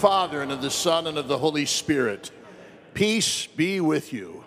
[0.00, 2.30] Father, and of the Son, and of the Holy Spirit.
[2.94, 4.42] Peace be with you.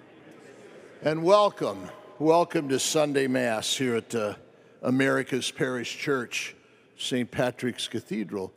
[1.03, 4.33] And welcome, welcome to Sunday Mass here at uh,
[4.81, 6.55] America's Parish Church,
[6.97, 7.29] St.
[7.29, 8.51] Patrick's Cathedral.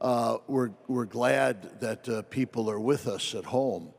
[0.00, 3.90] Uh, we're, we're glad that uh, people are with us at home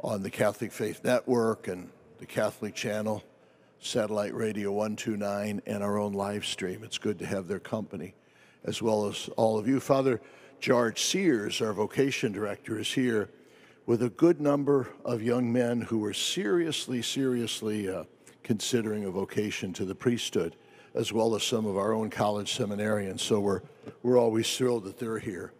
[0.00, 3.22] on the Catholic Faith Network and the Catholic Channel,
[3.80, 6.82] Satellite Radio 129, and our own live stream.
[6.82, 8.14] It's good to have their company,
[8.64, 9.78] as well as all of you.
[9.78, 10.22] Father,
[10.60, 13.30] George Sears, our vocation director, is here
[13.84, 18.04] with a good number of young men who are seriously, seriously uh,
[18.42, 20.56] considering a vocation to the priesthood,
[20.94, 23.20] as well as some of our own college seminarians.
[23.20, 23.62] So we're,
[24.02, 25.52] we're always thrilled that they're here.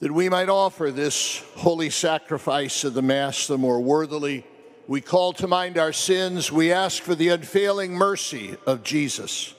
[0.00, 4.44] That we might offer this holy sacrifice of the Mass the more worthily
[4.86, 6.52] We call to mind our sins.
[6.52, 9.54] We ask for the unfailing mercy of Jesus.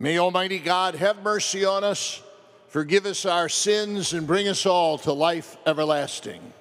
[0.00, 2.22] May Almighty God have mercy on us,
[2.68, 6.52] forgive us our sins, and bring us all to life everlasting.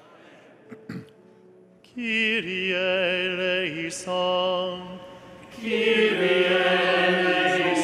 [1.93, 4.01] Kyrie eleison.
[5.55, 7.83] Kyrie eleison.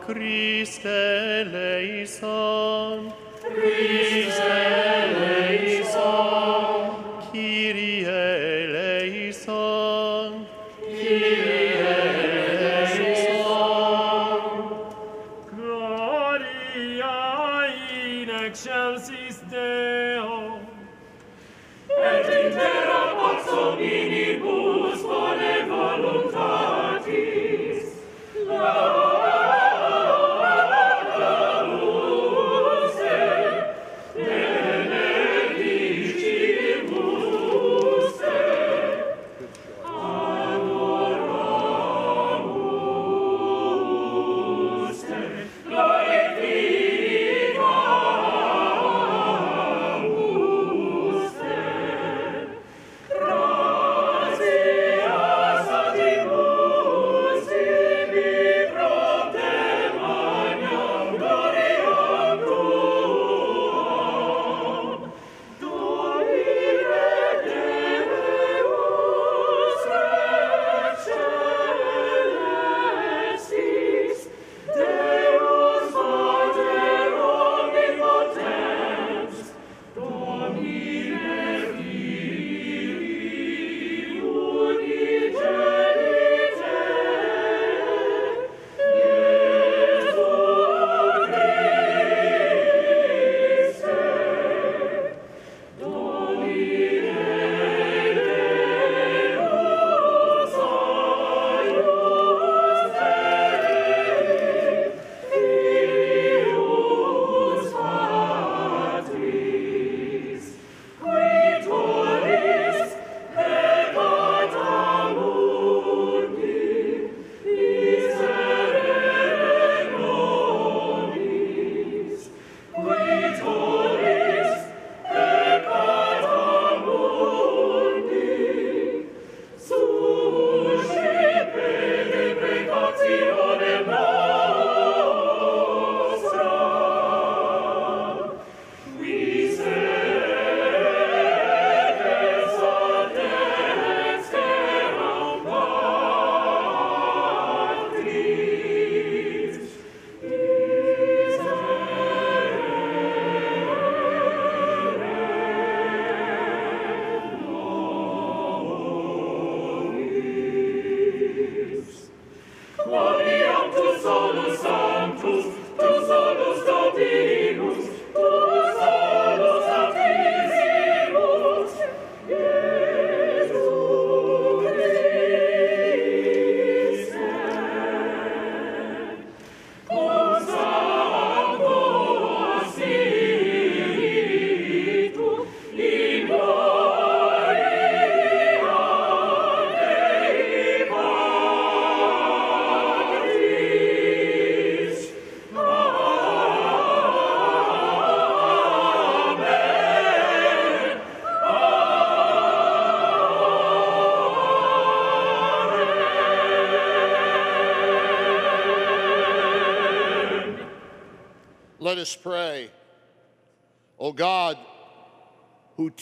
[0.00, 2.22] Christe eleison.
[3.42, 5.43] Christe eleison.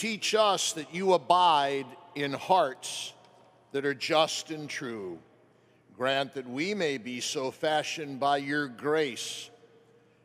[0.03, 3.13] Teach us that you abide in hearts
[3.71, 5.17] that are just and true,
[5.97, 9.49] grant that we may be so fashioned by your grace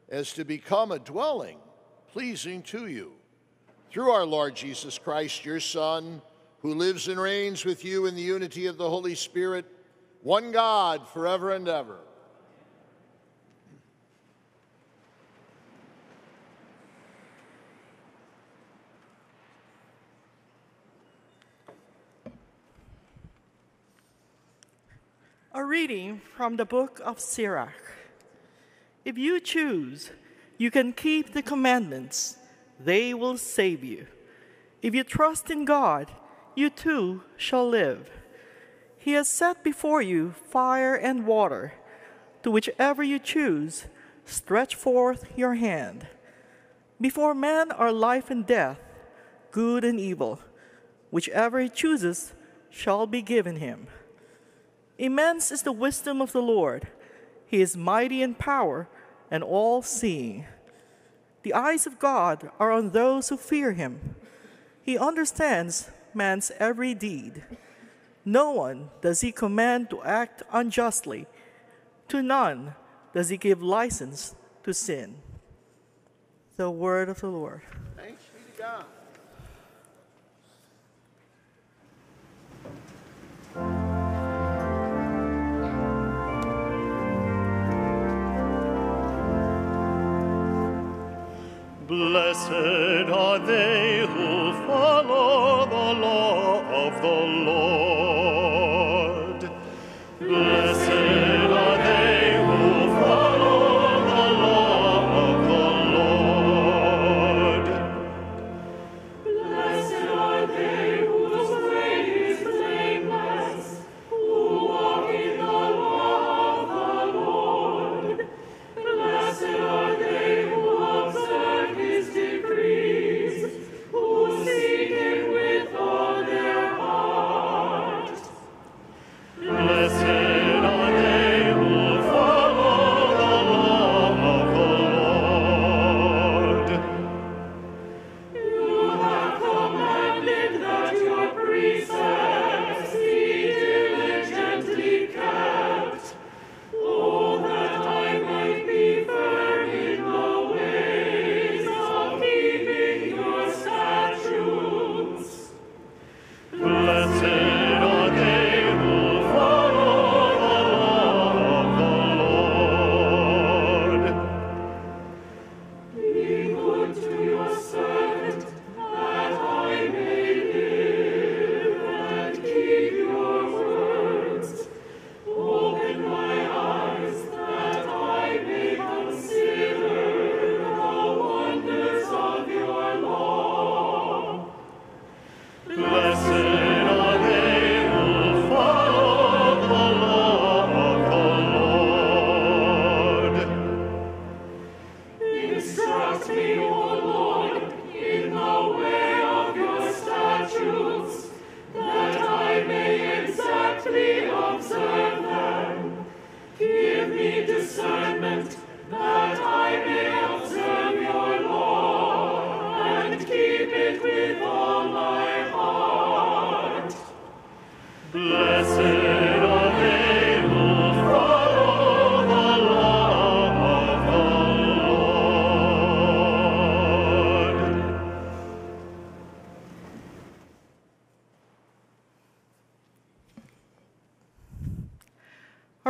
[0.10, 1.60] as to become a dwelling
[2.12, 3.12] pleasing to you.
[3.92, 6.24] Through our Lord Jesus Christ, your Son,
[6.64, 9.66] who lives and reigns with you in the unity of the Holy Spirit,
[10.24, 12.00] one God forever and ever.
[25.58, 27.96] A reading from the book of Sirach.
[29.06, 30.12] If you choose,
[30.58, 32.36] you can keep the commandments,
[32.78, 34.08] they will save you.
[34.82, 36.12] If you trust in God,
[36.56, 38.10] you too shall live.
[38.98, 41.76] He has set before you fire and water,
[42.44, 43.86] to whichever you choose,
[44.26, 46.06] stretch forth your hand.
[47.00, 48.80] Before man are life and death,
[49.52, 50.42] good and evil.
[51.12, 52.34] Whichever he chooses
[52.70, 53.88] shall be given him.
[54.98, 56.88] Immense is the wisdom of the Lord.
[57.46, 58.88] He is mighty in power
[59.30, 60.46] and all seeing.
[61.44, 64.16] The eyes of God are on those who fear him.
[64.82, 67.44] He understands man's every deed.
[68.26, 71.28] No one does he command to act unjustly,
[72.10, 72.76] to none
[73.14, 75.16] does he give license to sin.
[76.58, 77.62] The word of the Lord.
[77.96, 78.86] Thanks be to God.
[91.88, 97.87] Blessed are they who follow the law of the Lord.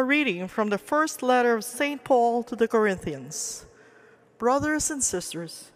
[0.08, 2.02] Reading from the first letter of St.
[2.02, 3.66] Paul to the Corinthians.
[4.38, 5.72] Brothers and sisters,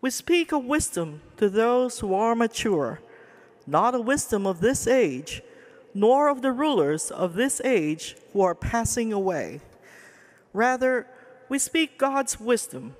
[0.00, 3.00] we speak of wisdom to those who are mature,
[3.68, 5.42] not a wisdom of this age,
[5.94, 9.60] nor of the rulers of this age who are passing away.
[10.52, 11.06] Rather,
[11.48, 12.96] we speak God's wisdom,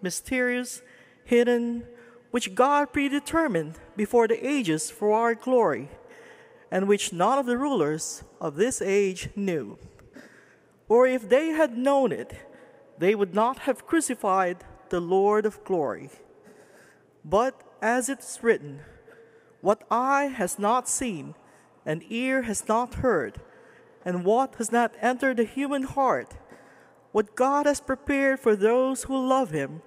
[0.00, 0.80] mysterious,
[1.24, 1.82] hidden,
[2.30, 5.88] which God predetermined before the ages for our glory,
[6.70, 9.76] and which none of the rulers of this age knew.
[10.90, 12.34] Or if they had known it,
[12.98, 16.10] they would not have crucified the Lord of glory.
[17.24, 18.80] But as it is written,
[19.60, 21.36] what eye has not seen,
[21.86, 23.40] and ear has not heard,
[24.04, 26.34] and what has not entered the human heart,
[27.12, 29.82] what God has prepared for those who love Him,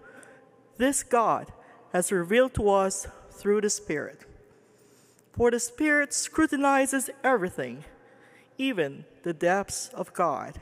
[0.78, 1.52] this God
[1.92, 4.22] has revealed to us through the Spirit.
[5.34, 7.84] For the Spirit scrutinizes everything,
[8.58, 10.62] even the depths of God.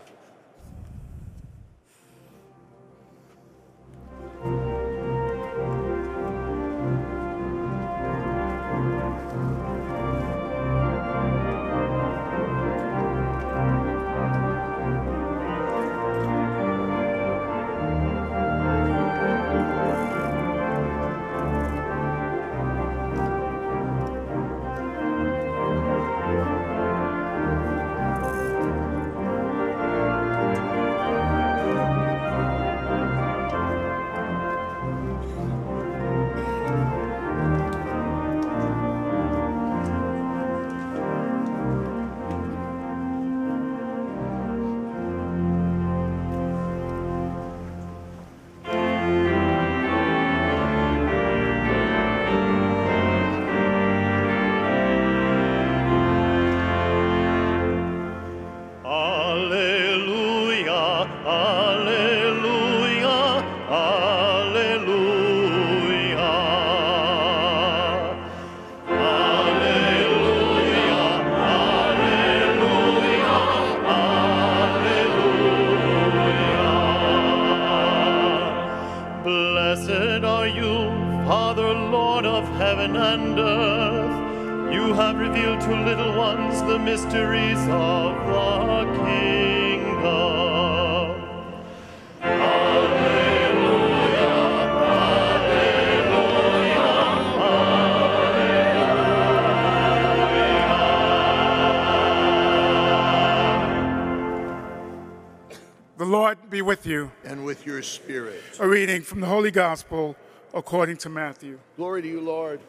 [106.11, 107.09] Lord be with you.
[107.23, 108.43] And with your spirit.
[108.59, 110.17] A reading from the Holy Gospel
[110.53, 111.57] according to Matthew.
[111.77, 112.59] Glory to you, Lord.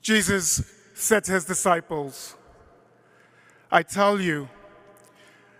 [0.00, 2.36] Jesus said to his disciples,
[3.70, 4.48] I tell you,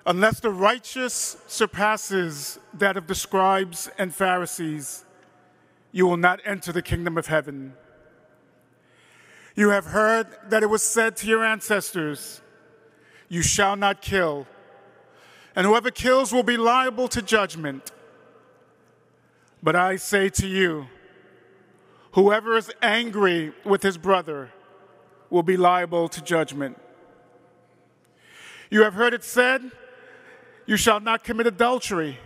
[0.06, 5.04] unless the righteous surpasses that of the scribes and Pharisees,
[5.92, 7.74] you will not enter the kingdom of heaven.
[9.54, 12.42] You have heard that it was said to your ancestors,
[13.28, 14.46] You shall not kill,
[15.54, 17.92] and whoever kills will be liable to judgment.
[19.62, 20.88] But I say to you,
[22.12, 24.52] Whoever is angry with his brother
[25.30, 26.78] will be liable to judgment.
[28.70, 29.70] You have heard it said,
[30.66, 32.18] You shall not commit adultery.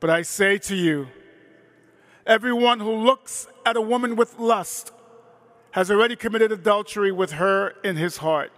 [0.00, 1.08] But I say to you,
[2.26, 4.92] everyone who looks at a woman with lust
[5.72, 8.52] has already committed adultery with her in his heart.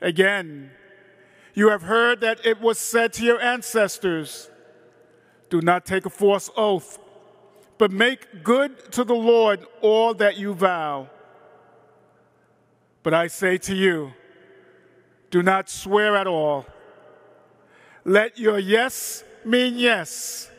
[0.00, 0.70] Again,
[1.54, 4.50] you have heard that it was said to your ancestors,
[5.48, 6.98] Do not take a false oath
[7.80, 11.08] but make good to the Lord all that you vow.
[13.02, 14.12] But I say to you,
[15.30, 16.66] do not swear at all.
[18.04, 20.50] Let your yes mean yes,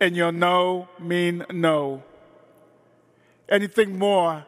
[0.00, 2.02] and your no mean no.
[3.48, 4.46] Anything more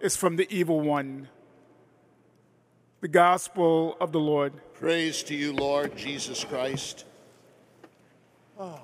[0.00, 1.28] is from the evil one.
[3.00, 4.52] The gospel of the Lord.
[4.74, 7.04] Praise to you, Lord Jesus Christ.
[8.58, 8.83] Oh.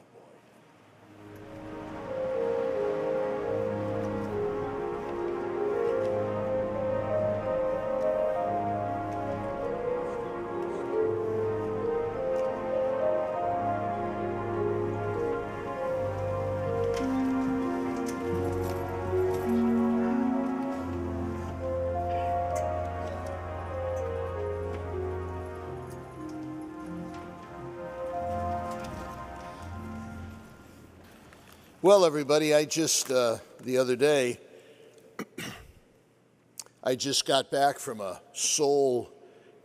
[31.82, 34.38] Well, everybody, I just, uh, the other day,
[36.84, 39.10] I just got back from a soul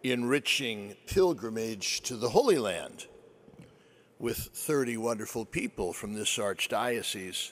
[0.01, 3.08] enriching pilgrimage to the Holy Land
[4.17, 7.51] with 30 wonderful people from this archdiocese.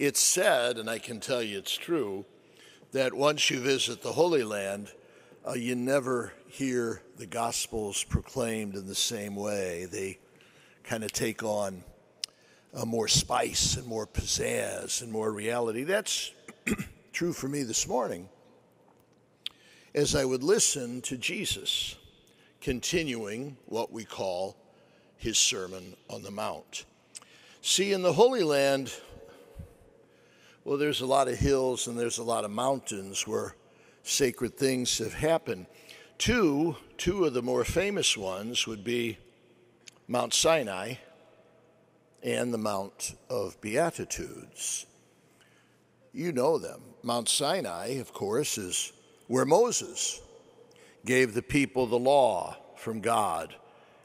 [0.00, 2.24] It's said, and I can tell you it's true,
[2.90, 4.90] that once you visit the Holy Land,
[5.46, 9.84] uh, you never hear the Gospels proclaimed in the same way.
[9.84, 10.18] They
[10.82, 11.84] kind of take on
[12.74, 15.84] uh, more spice and more pizzazz and more reality.
[15.84, 16.32] That's
[17.12, 18.28] true for me this morning.
[19.94, 21.96] As I would listen to Jesus
[22.60, 24.56] continuing what we call
[25.16, 26.84] his Sermon on the Mount.
[27.62, 28.92] See, in the Holy Land,
[30.64, 33.54] well, there's a lot of hills and there's a lot of mountains where
[34.02, 35.66] sacred things have happened.
[36.18, 39.18] Two, two of the more famous ones would be
[40.08, 40.94] Mount Sinai
[42.24, 44.86] and the Mount of Beatitudes.
[46.14, 46.80] You know them.
[47.02, 48.92] Mount Sinai, of course, is
[49.26, 50.22] where Moses
[51.04, 53.54] gave the people the law from God,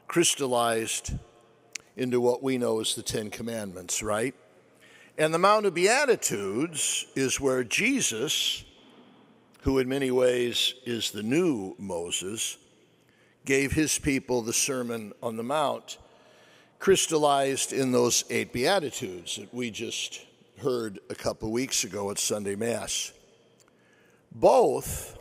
[0.06, 1.14] crystallized
[1.96, 4.34] into what we know as the Ten Commandments, right?
[5.16, 8.64] And the Mount of Beatitudes is where Jesus,
[9.62, 12.58] who in many ways is the new Moses,
[13.46, 15.96] gave his people the Sermon on the Mount
[16.80, 20.22] crystallized in those eight Beatitudes that we just
[20.62, 23.12] heard a couple weeks ago at Sunday Mass.
[24.32, 25.18] Both,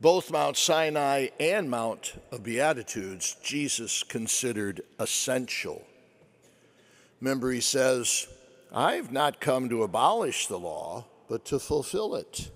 [0.00, 5.86] both Mount Sinai and Mount of Beatitudes, Jesus considered essential.
[7.20, 8.26] Remember, he says,
[8.72, 12.50] I've not come to abolish the law, but to fulfill it.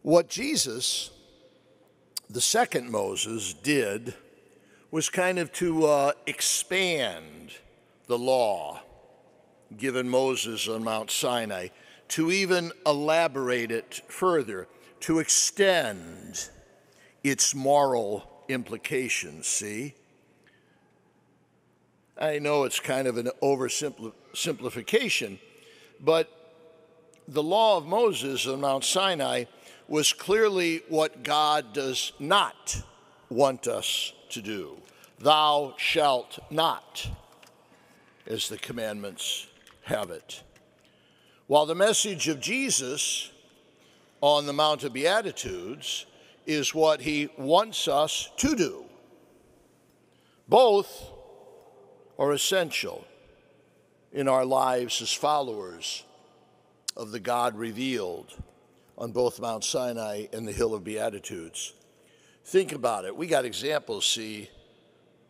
[0.00, 1.10] What Jesus,
[2.30, 4.14] the second Moses, did
[4.90, 7.52] was kind of to uh, expand
[8.06, 8.82] the law
[9.76, 11.68] given Moses on Mount Sinai,
[12.08, 14.66] to even elaborate it further,
[15.00, 16.48] to extend
[17.22, 19.94] its moral implications, see?
[22.18, 25.38] I know it's kind of an oversimplification,
[26.00, 26.28] but
[27.28, 29.44] the law of Moses on Mount Sinai
[29.86, 32.82] was clearly what God does not
[33.28, 34.76] want us to do.
[35.18, 37.08] Thou shalt not,
[38.26, 39.46] as the commandments
[39.82, 40.42] have it.
[41.46, 43.30] While the message of Jesus
[44.20, 46.06] on the Mount of Beatitudes
[46.46, 48.84] is what he wants us to do.
[50.48, 51.10] Both
[52.18, 53.04] are essential
[54.12, 56.04] in our lives as followers
[56.96, 58.34] of the God revealed
[58.98, 61.72] on both Mount Sinai and the Hill of Beatitudes.
[62.50, 63.16] Think about it.
[63.16, 64.50] We got examples, see,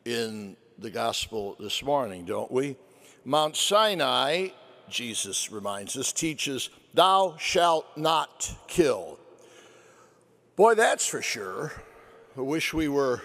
[0.06, 2.78] in the gospel this morning, don't we?
[3.26, 4.48] Mount Sinai,
[4.88, 9.18] Jesus reminds us, teaches, Thou shalt not kill.
[10.56, 11.74] Boy, that's for sure.
[12.38, 13.20] I wish we were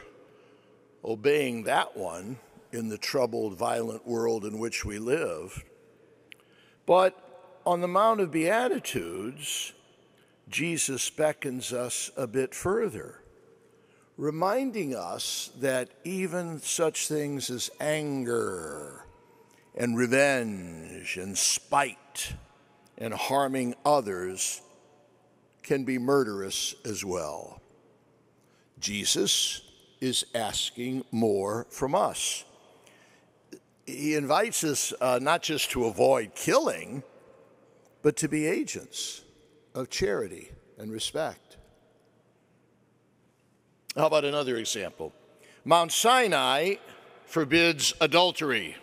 [1.05, 2.37] obeying that one
[2.73, 5.63] in the troubled, violent world in which we live.
[6.85, 7.17] But
[7.65, 9.71] on the Mount of Beatitudes,
[10.49, 13.21] Jesus beckons us a bit further,
[14.17, 19.05] reminding us that even such things as anger
[19.75, 22.33] and revenge and spite
[22.97, 24.61] and harming others
[25.63, 27.61] can be murderous as well.
[28.79, 29.61] Jesus
[29.99, 32.45] is asking more from us.
[33.85, 37.03] He invites us uh, not just to avoid killing
[38.01, 39.23] but to be agents
[39.73, 41.57] of charity and respect.
[43.95, 45.13] How about another example?
[45.63, 46.75] Mount Sinai
[47.25, 48.75] forbids adultery.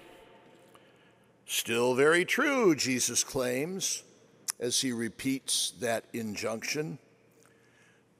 [1.44, 4.04] Still very true, Jesus claims,
[4.58, 6.98] as he repeats that injunction.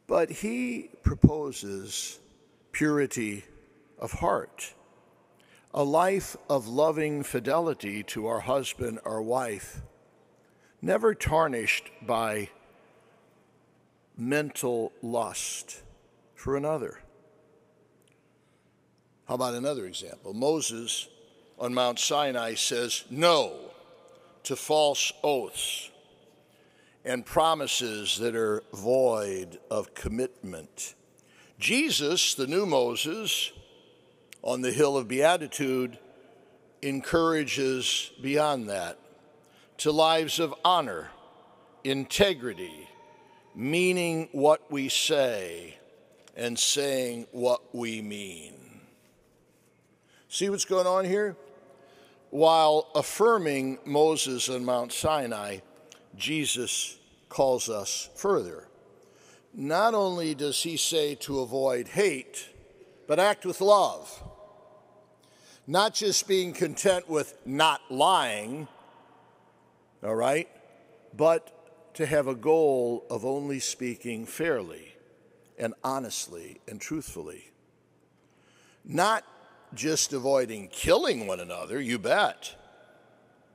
[0.07, 2.19] But he proposes
[2.73, 3.45] purity
[3.99, 4.75] of heart,
[5.73, 9.81] a life of loving fidelity to our husband or wife
[10.83, 12.51] never tarnished by
[14.15, 15.83] mental lust
[16.43, 16.99] for another.
[19.29, 20.35] How about another example?
[20.35, 21.07] Moses
[21.57, 23.71] on Mount Sinai says no
[24.43, 25.89] to false oaths
[27.05, 30.97] and promises that are void of commitment.
[31.61, 33.53] Jesus, the new Moses,
[34.43, 35.97] on the Hill of Beatitude,
[36.83, 38.99] encourages beyond that
[39.79, 41.11] to lives of honor,
[41.85, 42.89] integrity,
[43.55, 45.79] meaning what we say,
[46.37, 48.81] and saying what we mean.
[50.29, 51.37] See what's going on here?
[52.31, 55.59] While affirming Moses on Mount Sinai,
[56.17, 58.69] Jesus calls us further.
[59.53, 62.49] Not only does he say to avoid hate,
[63.07, 64.23] but act with love.
[65.67, 68.67] Not just being content with not lying,
[70.03, 70.49] all right?
[71.15, 74.95] But to have a goal of only speaking fairly
[75.63, 77.53] and honestly and truthfully.
[78.85, 79.25] Not
[79.75, 82.57] just avoiding killing one another, you bet,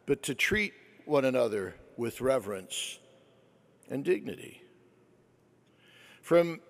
[0.06, 0.74] but to treat
[1.06, 2.98] one another with reverence
[3.90, 4.64] and dignity.
[6.22, 6.62] From,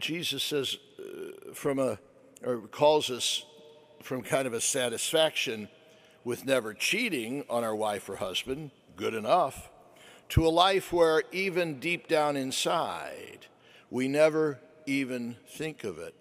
[0.00, 1.98] Jesus says, uh, from a,
[2.44, 3.44] or calls us
[4.02, 5.68] from kind of a satisfaction
[6.24, 9.70] with never cheating on our wife or husband, good enough,
[10.30, 13.46] to a life where even deep down inside,
[13.92, 16.14] we never even think of it.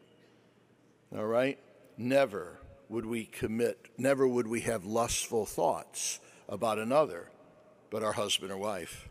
[1.16, 1.58] All right?
[1.98, 7.30] Never would we commit, never would we have lustful thoughts about another
[7.90, 9.08] but our husband or wife.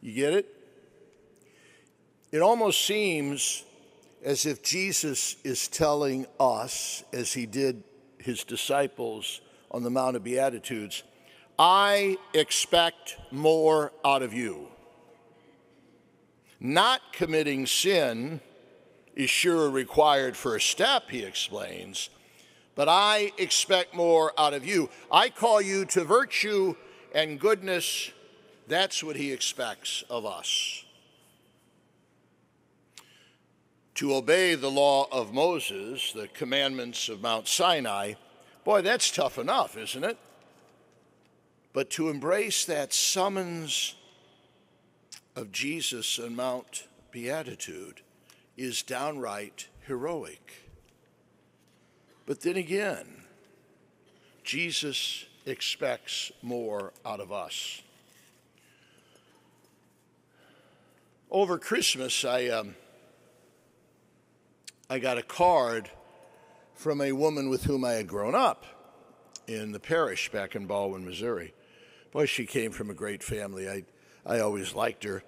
[0.00, 0.46] You get it?
[2.32, 3.62] It almost seems
[4.24, 7.84] as if Jesus is telling us, as he did
[8.18, 11.04] his disciples on the Mount of Beatitudes,
[11.56, 14.73] I expect more out of you.
[16.66, 18.40] Not committing sin
[19.14, 22.08] is sure a required first step, he explains,
[22.74, 24.88] but I expect more out of you.
[25.12, 26.74] I call you to virtue
[27.14, 28.10] and goodness.
[28.66, 30.84] That's what he expects of us.
[33.94, 38.14] to obey the law of Moses, the commandments of Mount Sinai,
[38.64, 40.18] boy, that's tough enough, isn't it?
[41.72, 43.94] But to embrace that summons
[45.36, 48.00] of Jesus on Mount Beatitude
[48.56, 50.70] is downright heroic.
[52.26, 53.06] But then again,
[54.42, 57.82] Jesus expects more out of us.
[61.30, 62.76] Over Christmas, I, um,
[64.88, 65.90] I got a card
[66.74, 68.64] from a woman with whom I had grown up
[69.46, 71.52] in the parish back in Ballwin, Missouri.
[72.12, 73.68] Boy, she came from a great family.
[73.68, 73.84] I,
[74.26, 75.22] I always liked her,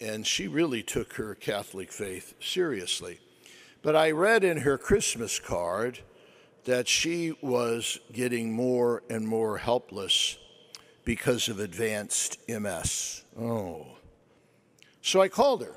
[0.00, 3.20] and she really took her Catholic faith seriously.
[3.82, 6.00] But I read in her Christmas card
[6.64, 10.36] that she was getting more and more helpless
[11.04, 13.24] because of advanced MS.
[13.38, 13.86] Oh.
[15.00, 15.76] So I called her.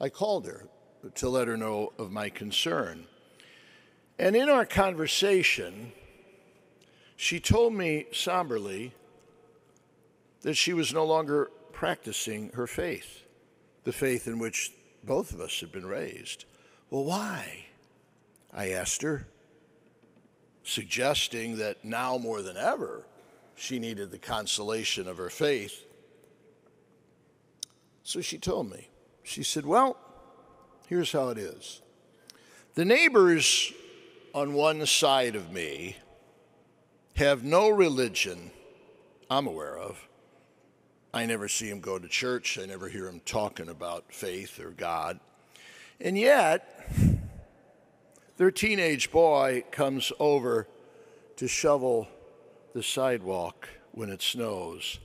[0.00, 0.66] I called her
[1.14, 3.06] to let her know of my concern.
[4.18, 5.92] And in our conversation,
[7.16, 8.92] she told me somberly
[10.42, 13.24] that she was no longer practicing her faith,
[13.84, 16.44] the faith in which both of us had been raised.
[16.90, 17.66] Well, why?
[18.52, 19.26] I asked her,
[20.62, 23.06] suggesting that now more than ever,
[23.54, 25.84] she needed the consolation of her faith.
[28.02, 28.88] So she told me,
[29.22, 29.96] she said, Well,
[30.88, 31.80] here's how it is.
[32.74, 33.72] The neighbors
[34.34, 35.96] on one side of me
[37.16, 38.50] have no religion
[39.30, 40.08] I'm aware of.
[41.14, 42.58] I never see him go to church.
[42.58, 45.20] I never hear him talking about faith or God.
[46.00, 46.90] And yet,
[48.38, 50.66] their teenage boy comes over
[51.36, 52.08] to shovel
[52.72, 54.98] the sidewalk when it snows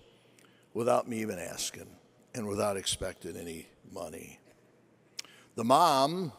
[0.73, 1.87] without me even asking
[2.33, 4.39] and without expecting any money.
[5.55, 6.31] The mom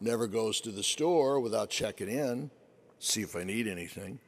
[0.00, 2.50] never goes to the store without checking in,
[3.00, 4.20] see if I need anything.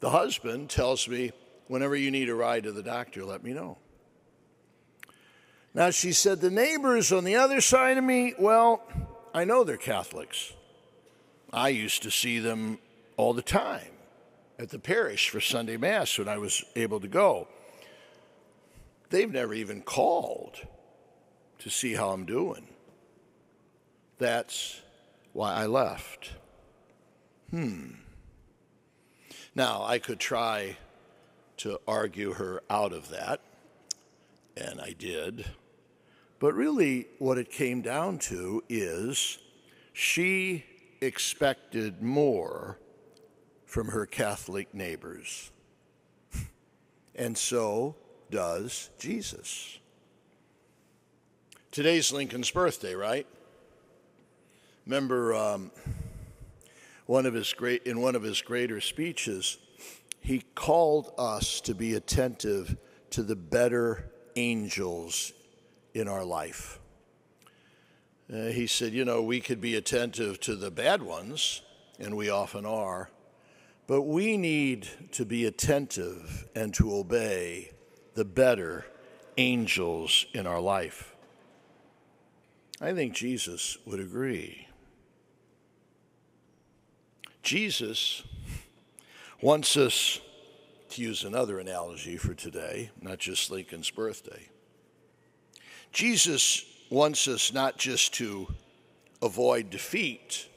[0.00, 1.32] The husband tells me,
[1.68, 3.78] whenever you need a ride to the doctor, let me know.
[5.74, 8.82] Now, she said, the neighbors on the other side of me, well,
[9.34, 10.54] I know they're Catholics.
[11.52, 12.78] I used to see them
[13.16, 13.92] all the time
[14.58, 17.46] at the parish for Sunday Mass when I was able to go.
[19.10, 20.56] They've never even called
[21.58, 22.68] to see how I'm doing.
[24.18, 24.80] That's
[25.32, 26.30] why I left.
[27.50, 27.96] Hmm.
[29.54, 30.76] Now, I could try
[31.58, 33.40] to argue her out of that,
[34.56, 35.46] and I did.
[36.38, 39.38] But really, what it came down to is
[39.92, 40.64] she
[41.00, 42.78] expected more
[43.64, 45.50] from her Catholic neighbors.
[47.14, 47.96] and so
[48.30, 49.78] does Jesus.
[51.70, 53.26] Today's Lincoln's birthday, right?
[54.86, 55.70] Remember, um,
[57.06, 59.58] one of his great in one of his greater speeches,
[60.26, 62.76] he called us to be attentive
[63.10, 65.32] to the better angels
[65.94, 66.80] in our life.
[68.28, 71.62] Uh, he said, you know, we could be attentive to the bad ones,
[72.00, 73.08] and we often are,
[73.86, 77.70] but we need to be attentive and to obey
[78.14, 78.84] the better
[79.36, 81.14] angels in our life.
[82.80, 84.66] I think Jesus would agree.
[87.44, 88.24] Jesus
[89.46, 90.20] wants us
[90.88, 94.48] to use another analogy for today, not just Lincoln's birthday.
[95.92, 98.48] Jesus wants us not just to
[99.22, 100.48] avoid defeat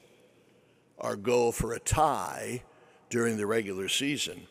[0.98, 2.64] or go for a tie
[3.12, 4.48] during the regular season,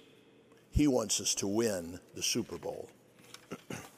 [0.71, 2.89] he wants us to win the Super Bowl.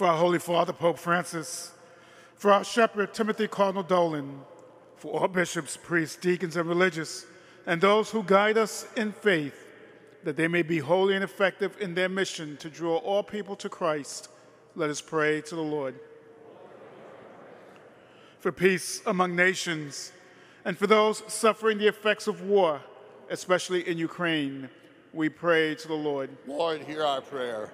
[0.00, 1.72] For our Holy Father, Pope Francis,
[2.34, 4.40] for our shepherd, Timothy Cardinal Dolan,
[4.96, 7.26] for all bishops, priests, deacons, and religious,
[7.66, 9.52] and those who guide us in faith,
[10.24, 13.68] that they may be holy and effective in their mission to draw all people to
[13.68, 14.30] Christ.
[14.74, 16.00] Let us pray to the Lord.
[18.38, 20.12] For peace among nations,
[20.64, 22.80] and for those suffering the effects of war,
[23.28, 24.70] especially in Ukraine,
[25.12, 26.30] we pray to the Lord.
[26.46, 27.70] Lord, hear our prayer.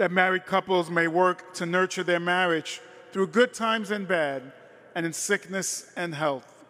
[0.00, 2.80] That married couples may work to nurture their marriage
[3.12, 4.50] through good times and bad,
[4.94, 6.64] and in sickness and health,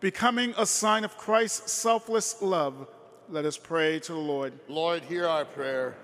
[0.00, 2.88] becoming a sign of Christ's selfless love.
[3.28, 4.54] Let us pray to the Lord.
[4.66, 5.94] Lord, hear our prayer.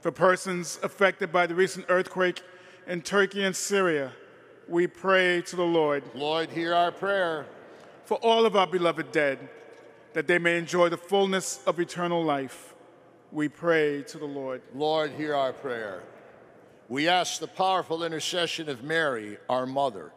[0.00, 2.40] For persons affected by the recent earthquake
[2.86, 4.12] in Turkey and Syria,
[4.68, 6.04] we pray to the Lord.
[6.14, 7.46] Lord, hear our prayer.
[8.04, 9.48] For all of our beloved dead,
[10.12, 12.75] that they may enjoy the fullness of eternal life.
[13.36, 14.62] We pray to the Lord.
[14.74, 16.02] Lord, hear our prayer.
[16.88, 20.10] We ask the powerful intercession of Mary, our mother,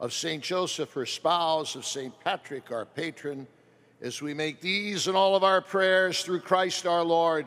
[0.00, 0.42] of St.
[0.42, 2.12] Joseph, her spouse, of St.
[2.18, 3.46] Patrick, our patron,
[4.02, 7.46] as we make these and all of our prayers through Christ our Lord.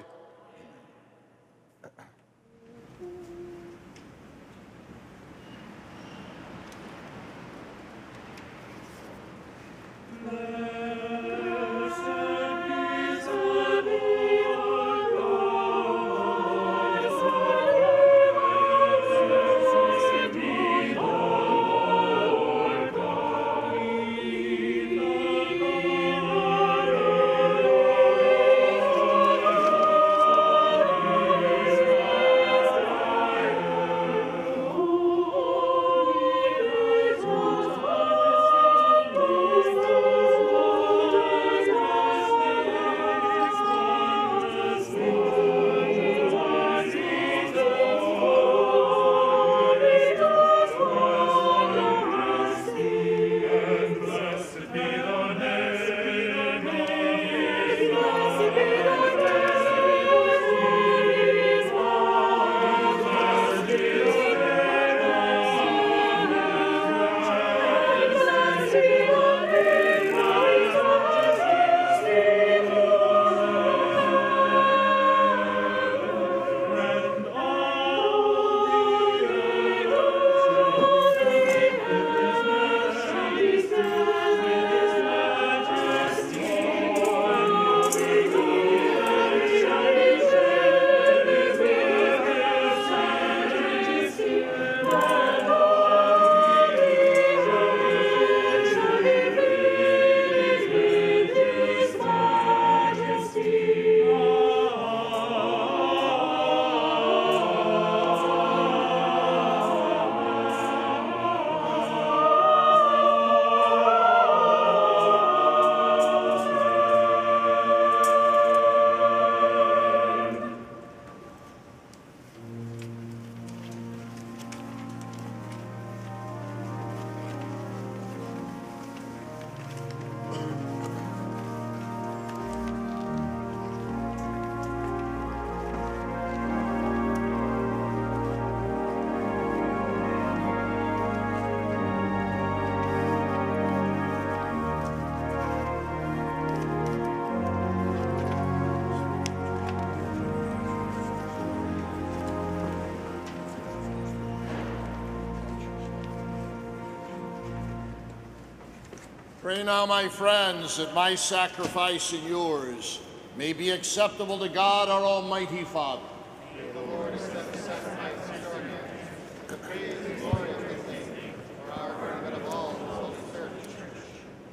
[159.53, 163.01] Pray now, my friends, that my sacrifice and yours
[163.35, 166.01] may be acceptable to God, our Almighty Father.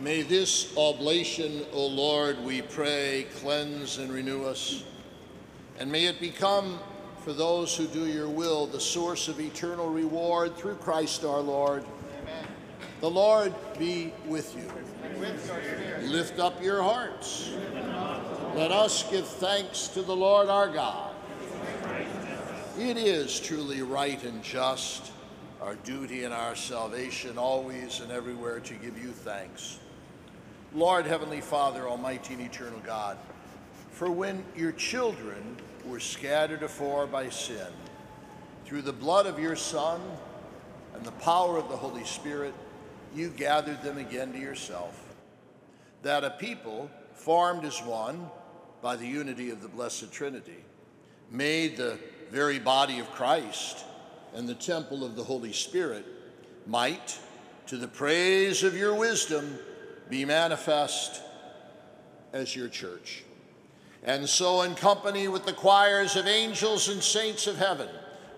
[0.01, 4.83] May this oblation, O Lord, we pray, cleanse and renew us.
[5.79, 6.81] And may it become,
[7.23, 11.85] for those who do your will, the source of eternal reward through Christ our Lord.
[12.23, 12.47] Amen.
[13.01, 14.69] The Lord be with you.
[16.03, 17.51] Lift up your hearts.
[18.55, 21.15] Let us give thanks to the Lord our God.
[22.79, 25.13] It is truly right and just,
[25.61, 29.79] our duty and our salvation, always and everywhere to give you thanks.
[30.75, 33.17] Lord, Heavenly Father, Almighty and Eternal God,
[33.91, 37.67] for when your children were scattered afore by sin,
[38.65, 40.01] through the blood of your Son
[40.95, 42.55] and the power of the Holy Spirit,
[43.15, 45.08] you gathered them again to yourself,
[46.03, 48.31] that a people formed as one
[48.83, 50.65] by the unity of the Blessed Trinity
[51.31, 51.99] made the
[52.31, 53.85] very body of Christ
[54.35, 56.05] and the temple of the Holy Spirit
[56.67, 57.19] might,
[57.67, 59.59] to the praise of your wisdom,
[60.09, 61.23] be manifest
[62.33, 63.25] as your church.
[64.05, 67.89] And so, in company with the choirs of angels and saints of heaven,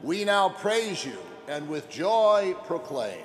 [0.02, 3.24] we now praise you and with joy proclaim.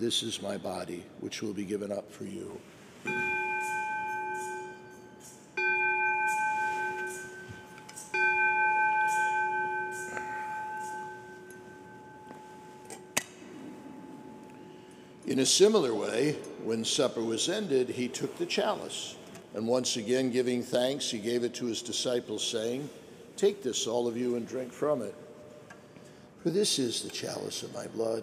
[0.00, 2.60] this is my body, which will be given up for you.
[15.26, 19.16] In a similar way, when supper was ended, he took the chalice,
[19.54, 22.88] and once again giving thanks, he gave it to his disciples, saying,
[23.36, 25.14] Take this, all of you, and drink from it.
[26.42, 28.22] For this is the chalice of my blood,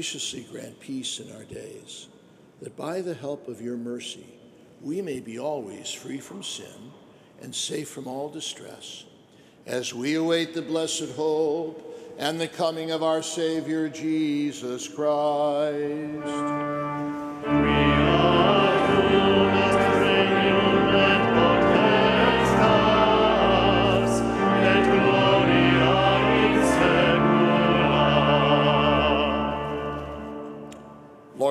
[0.00, 2.08] Graciously grant peace in our days,
[2.62, 4.24] that by the help of your mercy
[4.80, 6.90] we may be always free from sin
[7.42, 9.04] and safe from all distress,
[9.66, 16.79] as we await the blessed hope and the coming of our Savior Jesus Christ.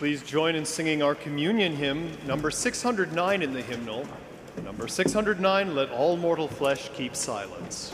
[0.00, 4.06] Please join in singing our communion hymn, number 609 in the hymnal.
[4.64, 7.92] Number 609, Let All Mortal Flesh Keep Silence.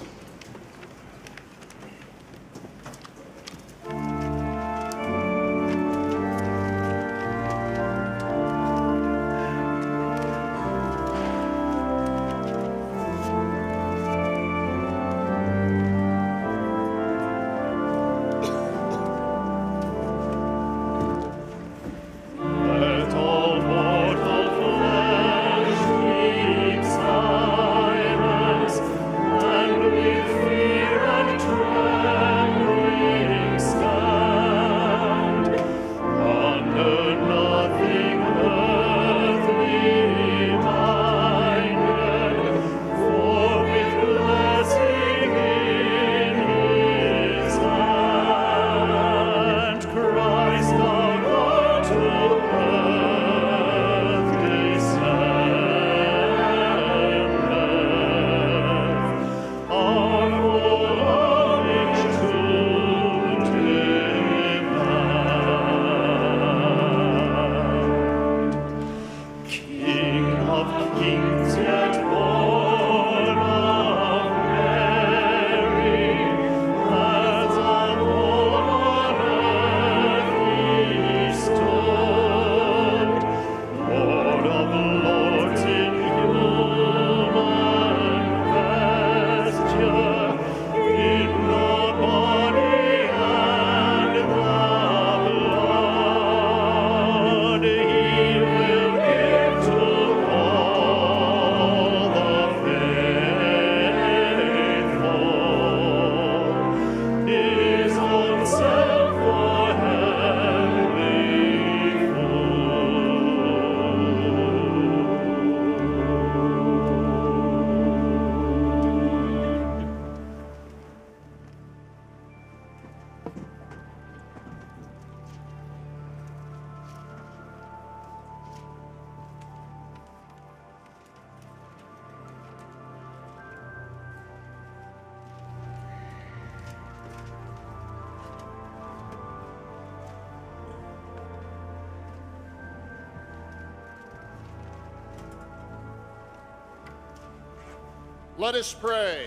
[148.47, 149.27] Let us pray.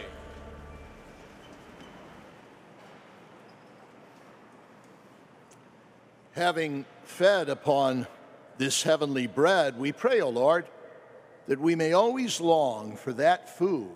[6.31, 8.07] Having fed upon
[8.57, 10.67] this heavenly bread, we pray, O Lord,
[11.47, 13.91] that we may always long for that food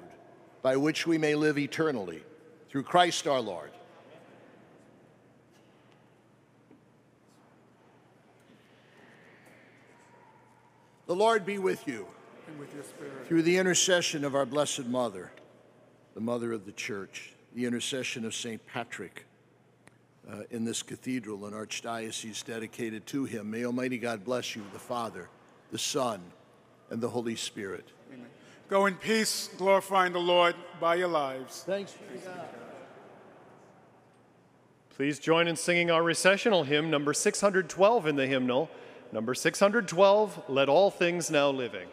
[0.61, 2.21] by which we may live eternally.
[2.67, 3.71] Through Christ our Lord.
[11.07, 12.07] The Lord be with you.
[12.53, 13.25] And with your spirit.
[13.25, 15.31] Through the intercession of our Blessed Mother,
[16.13, 18.63] the Mother of the Church, the intercession of St.
[18.67, 19.25] Patrick
[20.31, 24.77] uh, in this cathedral and archdiocese dedicated to him, may Almighty God bless you, the
[24.77, 25.29] Father,
[25.71, 26.21] the Son,
[26.91, 27.87] and the Holy Spirit.
[28.69, 31.63] Go in peace, glorifying the Lord by your lives.
[31.65, 32.49] Thanks be to God.
[34.95, 38.69] Please join in singing our recessional hymn, number 612 in the hymnal.
[39.11, 41.87] Number 612, Let All Things Now Living.